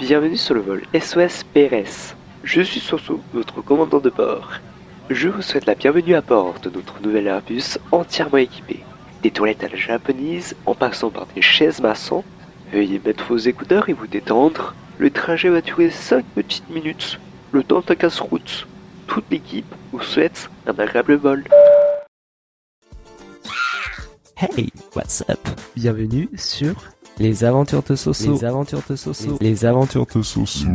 Bienvenue 0.00 0.36
sur 0.36 0.54
le 0.54 0.60
vol 0.60 0.82
SOS 1.00 1.44
PRS. 1.54 2.16
Je 2.42 2.60
suis 2.60 2.80
Soso, 2.80 3.20
votre 3.32 3.62
commandant 3.62 4.00
de 4.00 4.10
bord. 4.10 4.54
Je 5.10 5.28
vous 5.28 5.42
souhaite 5.42 5.66
la 5.66 5.76
bienvenue 5.76 6.16
à 6.16 6.20
bord 6.20 6.54
de 6.60 6.70
notre 6.70 7.00
nouvel 7.00 7.28
Airbus 7.28 7.78
entièrement 7.92 8.38
équipé. 8.38 8.80
Des 9.22 9.30
toilettes 9.30 9.62
à 9.62 9.68
la 9.68 9.76
japonaise, 9.76 10.56
en 10.66 10.74
passant 10.74 11.10
par 11.10 11.26
des 11.36 11.42
chaises 11.42 11.80
maçons. 11.80 12.24
Veuillez 12.72 13.00
mettre 13.04 13.26
vos 13.28 13.36
écouteurs 13.36 13.88
et 13.88 13.92
vous 13.92 14.08
détendre. 14.08 14.74
Le 14.98 15.10
trajet 15.10 15.50
va 15.50 15.60
durer 15.60 15.90
5 15.90 16.24
petites 16.34 16.68
minutes. 16.68 17.20
Le 17.52 17.62
temps 17.62 17.84
d'un 17.86 17.94
casse-route. 17.94 18.66
Toute 19.06 19.30
l'équipe 19.30 19.72
vous 19.92 20.02
souhaite 20.02 20.50
un 20.66 20.76
agréable 20.76 21.14
vol. 21.14 21.44
Hey, 24.42 24.70
what's 24.96 25.22
up? 25.28 25.38
Bienvenue 25.76 26.28
sur 26.34 26.74
Les 27.20 27.44
Aventures 27.44 27.84
de 27.84 27.94
Soso. 27.94 28.32
Les 28.32 28.44
Aventures 28.44 28.82
de 28.90 28.96
Soso. 28.96 29.38
Les 29.40 29.64
Aventures 29.64 30.04
de 30.04 30.20
Soso. 30.20 30.66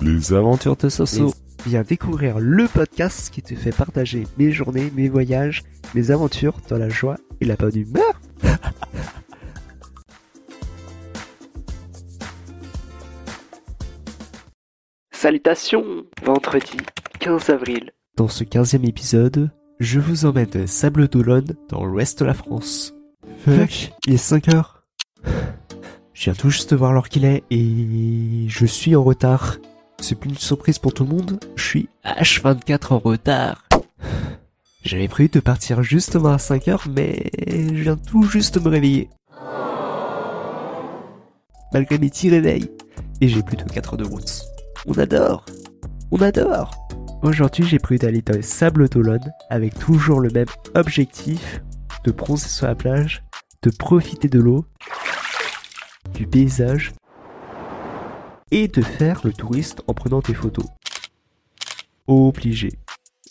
Les 0.00 0.32
Aventures 0.32 0.76
de 0.76 0.88
Soso. 0.88 1.34
Viens 1.66 1.82
découvrir 1.82 2.38
le 2.38 2.66
podcast 2.68 3.28
qui 3.28 3.42
te 3.42 3.54
fait 3.54 3.76
partager 3.76 4.26
mes 4.38 4.50
journées, 4.50 4.90
mes 4.96 5.10
voyages, 5.10 5.62
mes 5.94 6.10
aventures 6.10 6.56
dans 6.70 6.78
la 6.78 6.88
joie 6.88 7.18
et 7.42 7.44
la 7.44 7.56
bonne 7.56 7.76
humeur. 7.76 8.18
Salutations 15.12 16.06
Vendredi 16.24 16.78
15 17.20 17.50
avril. 17.50 17.92
Dans 18.16 18.28
ce 18.28 18.42
15e 18.42 18.88
épisode, 18.88 19.50
je 19.80 20.00
vous 20.00 20.26
emmène 20.26 20.66
Sable 20.66 21.08
d'Olonne 21.08 21.54
dans 21.68 21.84
l'ouest 21.84 22.18
de 22.20 22.24
la 22.24 22.34
France. 22.34 22.94
Fuck, 23.44 23.92
il 24.06 24.14
est 24.14 24.16
5 24.16 24.54
heures. 24.54 24.82
Je 26.12 26.24
viens 26.24 26.34
tout 26.34 26.50
juste 26.50 26.74
voir 26.74 26.92
l'heure 26.92 27.08
qu'il 27.08 27.24
est 27.24 27.44
et 27.50 28.46
je 28.48 28.66
suis 28.66 28.96
en 28.96 29.04
retard. 29.04 29.56
C'est 30.00 30.16
plus 30.16 30.30
une 30.30 30.36
surprise 30.36 30.78
pour 30.78 30.92
tout 30.92 31.04
le 31.04 31.10
monde, 31.10 31.40
je 31.56 31.64
suis 31.64 31.88
H24 32.04 32.94
en 32.94 32.98
retard. 32.98 33.68
J'avais 34.82 35.08
prévu 35.08 35.28
de 35.28 35.40
partir 35.40 35.82
justement 35.82 36.30
à 36.30 36.38
5 36.38 36.68
heures, 36.68 36.86
mais 36.88 37.30
je 37.46 37.82
viens 37.82 37.96
tout 37.96 38.22
juste 38.22 38.60
me 38.62 38.68
réveiller. 38.68 39.10
Malgré 41.72 41.98
mes 41.98 42.08
petits 42.08 42.30
réveils. 42.30 42.70
Et 43.20 43.28
j'ai 43.28 43.42
plus 43.42 43.56
de 43.56 43.64
4 43.64 43.94
heures 43.94 43.98
de 43.98 44.04
route. 44.04 44.42
On 44.86 44.96
adore 44.96 45.44
On 46.10 46.20
adore 46.22 46.77
Aujourd'hui, 47.22 47.64
j'ai 47.64 47.80
prévu 47.80 47.98
d'aller 47.98 48.22
dans 48.22 48.36
les 48.36 48.42
sables 48.42 48.88
d'Olonne 48.88 49.32
avec 49.50 49.76
toujours 49.76 50.20
le 50.20 50.30
même 50.30 50.46
objectif 50.76 51.60
de 52.04 52.12
bronzer 52.12 52.48
sur 52.48 52.66
la 52.68 52.76
plage, 52.76 53.24
de 53.62 53.70
profiter 53.70 54.28
de 54.28 54.38
l'eau, 54.38 54.64
du 56.14 56.28
paysage 56.28 56.92
et 58.52 58.68
de 58.68 58.82
faire 58.82 59.20
le 59.24 59.32
touriste 59.32 59.82
en 59.88 59.94
prenant 59.94 60.20
des 60.20 60.32
photos. 60.32 60.64
Obligé. 62.06 62.70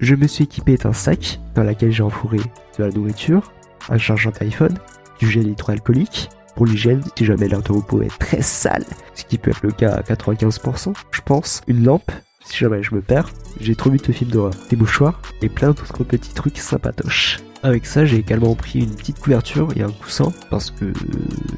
Je 0.00 0.14
me 0.14 0.28
suis 0.28 0.44
équipé 0.44 0.76
d'un 0.76 0.92
sac 0.92 1.40
dans 1.56 1.64
lequel 1.64 1.90
j'ai 1.90 2.04
enfourré 2.04 2.38
de 2.78 2.84
la 2.84 2.90
nourriture, 2.90 3.52
un 3.88 3.98
chargeur 3.98 4.32
d'iPhone, 4.32 4.78
du 5.18 5.28
gel 5.28 5.48
hydroalcoolique 5.48 6.30
pour 6.54 6.66
l'hygiène 6.66 7.02
si 7.16 7.24
jamais 7.24 7.48
l'air 7.48 7.62
de 7.62 7.72
repos 7.72 8.02
est 8.02 8.16
très 8.18 8.42
sale, 8.42 8.84
ce 9.14 9.24
qui 9.24 9.38
peut 9.38 9.50
être 9.50 9.64
le 9.64 9.72
cas 9.72 9.92
à 9.92 10.02
95%, 10.02 10.94
je 11.10 11.20
pense, 11.22 11.62
une 11.66 11.84
lampe 11.84 12.12
si 12.44 12.58
jamais 12.58 12.82
je 12.82 12.94
me 12.94 13.00
perds, 13.00 13.30
j'ai 13.60 13.74
trop 13.74 13.90
vu 13.90 13.98
de 13.98 14.12
films 14.12 14.30
d'horreur, 14.30 14.54
des 14.70 14.76
mouchoirs 14.76 15.20
et 15.40 15.48
plein 15.48 15.68
d'autres 15.68 16.04
petits 16.04 16.34
trucs 16.34 16.58
sympatoches. 16.58 17.40
Avec 17.62 17.86
ça, 17.86 18.04
j'ai 18.04 18.16
également 18.16 18.54
pris 18.54 18.80
une 18.80 18.94
petite 18.94 19.20
couverture 19.20 19.68
et 19.76 19.82
un 19.82 19.92
coussin 19.92 20.32
parce 20.50 20.70
que 20.70 20.92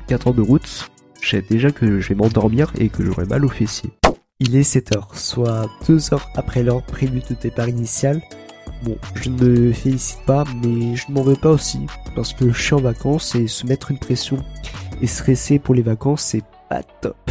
4 0.09 0.29
heures 0.29 0.35
de 0.35 0.43
route, 0.43 0.91
je 1.21 1.31
sais 1.31 1.45
déjà 1.49 1.71
que 1.71 2.01
je 2.01 2.09
vais 2.09 2.15
m'endormir 2.15 2.71
et 2.77 2.91
que 2.91 3.05
j'aurai 3.05 3.25
mal 3.25 3.45
aux 3.45 3.49
fessiers. 3.49 3.91
Il 4.41 4.55
est 4.57 4.65
7 4.65 4.97
heures, 4.97 5.09
soit 5.15 5.71
2 5.87 6.13
heures 6.13 6.29
après 6.35 6.63
l'heure 6.63 6.83
prévue 6.83 7.21
de 7.21 7.35
départ 7.41 7.69
initial. 7.69 8.21
Bon, 8.83 8.99
je 9.15 9.31
ne 9.31 9.45
me 9.45 9.73
félicite 9.73 10.21
pas, 10.27 10.45
mais 10.63 10.95
je 10.97 11.07
ne 11.09 11.15
m'en 11.15 11.23
veux 11.23 11.37
pas 11.37 11.51
aussi, 11.51 11.81
parce 12.15 12.35
que 12.35 12.53
je 12.53 12.61
suis 12.61 12.75
en 12.75 12.81
vacances 12.81 13.35
et 13.35 13.47
se 13.47 13.67
mettre 13.67 13.91
une 13.91 13.99
pression 13.99 14.45
et 15.01 15.07
stresser 15.07 15.59
pour 15.59 15.75
les 15.75 15.83
vacances, 15.83 16.23
c'est 16.23 16.45
pas 16.69 16.83
top. 17.01 17.31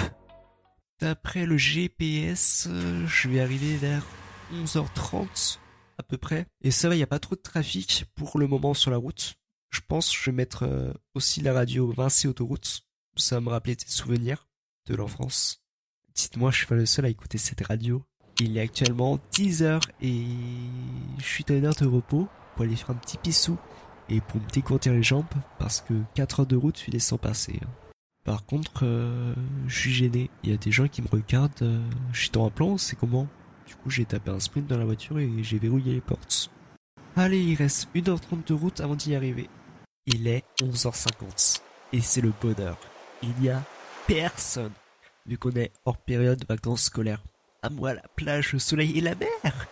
D'après 1.03 1.45
le 1.45 1.57
GPS, 1.57 2.69
euh, 2.69 3.05
je 3.07 3.27
vais 3.27 3.41
arriver 3.41 3.75
vers 3.75 4.05
11h30 4.53 5.57
à 5.97 6.03
peu 6.03 6.17
près. 6.17 6.45
Et 6.61 6.71
ça 6.71 6.87
va, 6.87 6.95
il 6.95 6.99
n'y 6.99 7.03
a 7.03 7.07
pas 7.07 7.19
trop 7.19 7.35
de 7.35 7.41
trafic 7.41 8.05
pour 8.15 8.39
le 8.39 8.47
moment 8.47 8.73
sur 8.73 8.89
la 8.89 8.95
route. 8.95 9.33
Je 9.69 9.81
pense 9.85 10.09
que 10.09 10.17
je 10.17 10.25
vais 10.29 10.35
mettre 10.37 10.63
euh, 10.63 10.93
aussi 11.13 11.41
la 11.41 11.51
radio 11.51 11.91
Vinci 11.91 12.29
Autoroute. 12.29 12.83
Ça 13.17 13.35
va 13.35 13.41
me 13.41 13.49
rappeler 13.49 13.75
des 13.75 13.85
souvenirs 13.85 14.47
de 14.87 14.95
l'enfance. 14.95 15.65
Dites-moi, 16.15 16.51
je 16.51 16.59
suis 16.59 16.67
pas 16.67 16.75
le 16.75 16.85
seul 16.85 17.03
à 17.03 17.09
écouter 17.09 17.37
cette 17.37 17.67
radio. 17.67 18.01
Il 18.39 18.57
est 18.57 18.61
actuellement 18.61 19.19
10h 19.33 19.81
et 20.01 20.23
je 21.17 21.25
suis 21.25 21.43
dans 21.43 21.55
une 21.55 21.65
heure 21.65 21.75
de 21.75 21.85
repos 21.85 22.29
pour 22.55 22.63
aller 22.63 22.77
faire 22.77 22.91
un 22.91 22.95
petit 22.95 23.17
pissou 23.17 23.57
et 24.07 24.21
pour 24.21 24.39
me 24.39 24.49
décourtir 24.51 24.93
les 24.93 25.03
jambes 25.03 25.25
parce 25.59 25.81
que 25.81 25.95
4 26.15 26.39
heures 26.39 26.47
de 26.47 26.55
route, 26.55 26.81
je 26.85 26.91
les 26.91 26.99
sens 26.99 27.19
passer. 27.19 27.59
Par 28.23 28.45
contre, 28.45 28.81
euh, 28.85 29.33
je 29.67 29.79
suis 29.79 29.93
gêné. 29.93 30.29
Il 30.43 30.51
y 30.51 30.53
a 30.53 30.57
des 30.57 30.71
gens 30.71 30.87
qui 30.87 31.01
me 31.01 31.07
regardent. 31.07 31.61
euh, 31.61 31.81
je 32.13 32.21
suis 32.21 32.29
dans 32.29 32.45
un 32.45 32.49
plan, 32.49 32.77
c'est 32.77 32.95
comment? 32.95 33.27
Du 33.67 33.75
coup, 33.75 33.89
j'ai 33.89 34.05
tapé 34.05 34.31
un 34.31 34.39
sprint 34.39 34.67
dans 34.67 34.77
la 34.77 34.85
voiture 34.85 35.19
et 35.19 35.29
j'ai 35.43 35.59
verrouillé 35.59 35.93
les 35.93 36.01
portes. 36.01 36.49
Allez, 37.15 37.41
il 37.41 37.55
reste 37.55 37.89
1h30 37.93 38.47
de 38.47 38.53
route 38.53 38.79
avant 38.79 38.95
d'y 38.95 39.15
arriver. 39.15 39.49
Il 40.05 40.27
est 40.27 40.43
11h50. 40.61 41.61
Et 41.91 42.01
c'est 42.01 42.21
le 42.21 42.33
bonheur. 42.41 42.77
Il 43.21 43.33
n'y 43.39 43.49
a 43.49 43.61
personne. 44.07 44.71
Vu 45.25 45.37
qu'on 45.37 45.51
est 45.51 45.71
hors 45.85 45.97
période 45.97 46.39
de 46.39 46.45
vacances 46.47 46.83
scolaires. 46.83 47.23
À 47.61 47.69
moi 47.69 47.93
la 47.93 48.03
plage, 48.15 48.51
le 48.53 48.59
soleil 48.59 48.97
et 48.97 49.01
la 49.01 49.15
mer. 49.15 49.67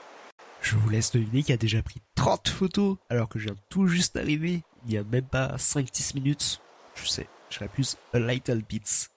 Je 0.62 0.76
vous 0.76 0.90
laisse 0.90 1.12
deviner 1.12 1.44
qui 1.44 1.52
a 1.52 1.58
déjà 1.58 1.82
pris 1.82 2.02
30 2.16 2.48
photos 2.50 2.98
alors 3.10 3.28
que 3.28 3.40
je 3.40 3.46
viens 3.46 3.56
tout 3.70 3.88
juste 3.88 4.16
d'arriver. 4.16 4.62
Il 4.86 4.92
n'y 4.92 4.98
a 4.98 5.04
même 5.04 5.26
pas 5.26 5.56
5-10 5.58 6.16
minutes. 6.16 6.62
Je 6.96 7.08
sais, 7.08 7.28
je 7.52 7.66
plus 7.66 7.98
a 8.14 8.20
little 8.20 8.62
bit. 8.62 9.10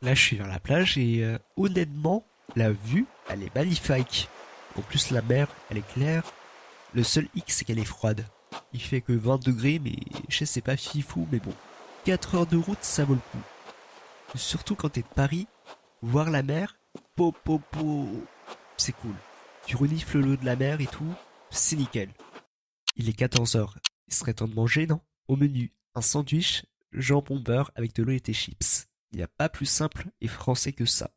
Là, 0.00 0.14
je 0.14 0.20
suis 0.20 0.36
vers 0.36 0.48
la 0.48 0.58
plage 0.58 0.98
et 0.98 1.24
euh, 1.24 1.38
honnêtement, 1.56 2.26
la 2.56 2.72
vue, 2.72 3.06
elle 3.28 3.42
est 3.42 3.54
magnifique. 3.54 4.28
En 4.76 4.82
plus, 4.82 5.10
la 5.10 5.22
mer, 5.22 5.48
elle 5.70 5.78
est 5.78 5.92
claire. 5.92 6.24
Le 6.94 7.02
seul 7.02 7.28
hic, 7.34 7.44
c'est 7.48 7.64
qu'elle 7.64 7.78
est 7.78 7.84
froide. 7.84 8.24
Il 8.72 8.80
fait 8.80 9.00
que 9.00 9.12
20 9.12 9.44
degrés, 9.44 9.80
mais 9.82 9.96
je 10.28 10.44
sais, 10.44 10.60
pas 10.60 10.76
fifou, 10.76 11.28
mais 11.30 11.38
bon. 11.38 11.54
4 12.04 12.34
heures 12.34 12.46
de 12.46 12.56
route, 12.56 12.82
ça 12.82 13.04
vaut 13.04 13.14
le 13.14 13.20
coup. 13.20 13.42
Surtout 14.34 14.74
quand 14.74 14.90
t'es 14.90 15.02
de 15.02 15.06
Paris, 15.14 15.46
voir 16.00 16.30
la 16.30 16.42
mer, 16.42 16.76
po 17.14 17.32
po 17.32 17.60
po, 17.70 18.08
c'est 18.76 18.92
cool. 18.92 19.14
Tu 19.66 19.76
renifles 19.76 20.18
l'eau 20.18 20.36
de 20.36 20.44
la 20.44 20.56
mer 20.56 20.80
et 20.80 20.86
tout, 20.86 21.14
c'est 21.50 21.76
nickel. 21.76 22.10
Il 22.96 23.08
est 23.08 23.14
14 23.14 23.56
heures. 23.56 23.78
Il 24.08 24.14
serait 24.14 24.34
temps 24.34 24.48
de 24.48 24.54
manger, 24.54 24.86
non? 24.86 25.00
Au 25.28 25.36
menu, 25.36 25.72
un 25.94 26.00
sandwich, 26.00 26.64
jambon 26.92 27.40
beurre 27.40 27.70
avec 27.74 27.94
de 27.94 28.02
l'eau 28.02 28.12
et 28.12 28.20
des 28.20 28.32
chips. 28.32 28.88
Il 29.12 29.16
n'y 29.16 29.22
a 29.22 29.28
pas 29.28 29.48
plus 29.48 29.66
simple 29.66 30.06
et 30.20 30.28
français 30.28 30.72
que 30.72 30.84
ça. 30.84 31.10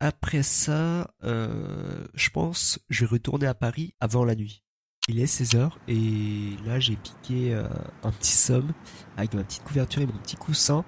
Après 0.00 0.42
ça, 0.42 1.14
euh, 1.24 2.06
je 2.14 2.30
pense, 2.30 2.78
je 2.90 3.04
vais 3.04 3.10
retourner 3.10 3.46
à 3.46 3.54
Paris 3.54 3.94
avant 4.00 4.24
la 4.24 4.34
nuit. 4.34 4.62
Il 5.08 5.20
est 5.20 5.24
16h 5.24 5.72
et 5.88 6.56
là 6.64 6.80
j'ai 6.80 6.96
piqué 6.96 7.54
euh, 7.54 7.68
un 8.02 8.10
petit 8.10 8.32
somme 8.32 8.72
avec 9.16 9.34
ma 9.34 9.44
petite 9.44 9.64
couverture 9.64 10.02
et 10.02 10.06
mon 10.06 10.18
petit 10.18 10.36
coussin. 10.36 10.84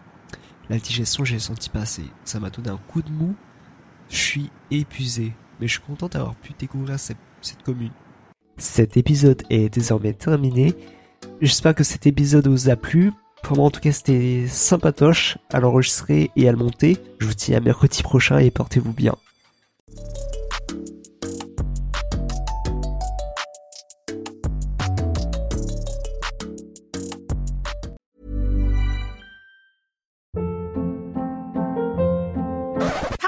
La 0.68 0.78
digestion 0.78 1.24
j'ai 1.24 1.38
senti 1.38 1.68
passer. 1.68 2.04
Ça 2.24 2.40
m'a 2.40 2.50
donné 2.50 2.70
un 2.70 2.78
coup 2.78 3.02
de 3.02 3.10
mou. 3.10 3.36
Je 4.08 4.16
suis 4.16 4.50
épuisé. 4.70 5.34
Mais 5.60 5.68
je 5.68 5.72
suis 5.72 5.82
content 5.82 6.08
d'avoir 6.08 6.36
pu 6.36 6.52
découvrir 6.58 6.98
cette, 6.98 7.16
cette 7.40 7.62
commune. 7.62 7.92
Cet 8.58 8.96
épisode 8.96 9.42
est 9.50 9.72
désormais 9.72 10.12
terminé. 10.12 10.74
J'espère 11.40 11.74
que 11.74 11.84
cet 11.84 12.06
épisode 12.06 12.46
vous 12.48 12.68
a 12.68 12.76
plu. 12.76 13.12
En 13.50 13.70
tout 13.70 13.80
cas, 13.80 13.92
c'était 13.92 14.46
sympatoche 14.48 15.38
à 15.52 15.60
l'enregistrer 15.60 16.30
et 16.36 16.48
à 16.48 16.52
le 16.52 16.58
monter. 16.58 16.98
Je 17.18 17.26
vous 17.26 17.34
dis 17.34 17.54
à 17.54 17.60
mercredi 17.60 18.02
prochain 18.02 18.38
et 18.38 18.50
portez-vous 18.50 18.92
bien. 18.92 19.14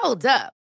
Hold 0.02 0.26
up. 0.26 0.57